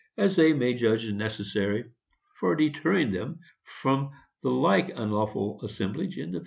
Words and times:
as 0.17 0.35
they 0.35 0.51
may 0.53 0.73
judge 0.73 1.07
necessary 1.11 1.85
for 2.39 2.55
deterring 2.55 3.11
them 3.11 3.39
from 3.63 4.09
the 4.43 4.49
like 4.49 4.89
unlawful 4.95 5.61
assemblage 5.63 6.17
in 6.17 6.29
future." 6.31 6.37